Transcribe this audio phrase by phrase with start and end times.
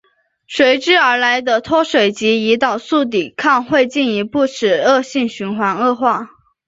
[0.47, 6.27] 随之而来的脱水及胰岛素抵抗会进一步使恶性循环恶化。